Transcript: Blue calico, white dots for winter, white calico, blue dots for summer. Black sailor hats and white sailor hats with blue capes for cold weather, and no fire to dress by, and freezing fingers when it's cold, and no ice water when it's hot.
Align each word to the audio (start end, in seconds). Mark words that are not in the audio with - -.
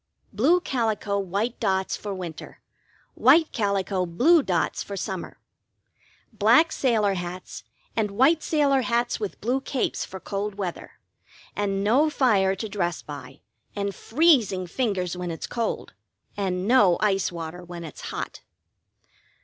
Blue 0.33 0.59
calico, 0.61 1.19
white 1.19 1.59
dots 1.59 1.95
for 1.95 2.11
winter, 2.11 2.59
white 3.13 3.51
calico, 3.51 4.07
blue 4.07 4.41
dots 4.41 4.81
for 4.81 4.97
summer. 4.97 5.37
Black 6.33 6.71
sailor 6.71 7.13
hats 7.13 7.63
and 7.95 8.09
white 8.09 8.41
sailor 8.41 8.81
hats 8.81 9.19
with 9.19 9.39
blue 9.41 9.61
capes 9.61 10.03
for 10.03 10.19
cold 10.19 10.55
weather, 10.55 10.93
and 11.55 11.83
no 11.83 12.09
fire 12.09 12.55
to 12.55 12.67
dress 12.67 13.03
by, 13.03 13.41
and 13.75 13.93
freezing 13.93 14.65
fingers 14.65 15.15
when 15.15 15.29
it's 15.29 15.45
cold, 15.45 15.93
and 16.35 16.67
no 16.67 16.97
ice 16.99 17.31
water 17.31 17.63
when 17.63 17.83
it's 17.83 18.01
hot. 18.09 18.41